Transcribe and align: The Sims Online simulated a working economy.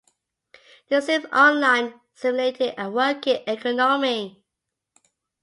The 0.89 0.99
Sims 0.99 1.25
Online 1.31 1.93
simulated 2.15 2.73
a 2.75 2.89
working 2.89 3.43
economy. 3.45 4.43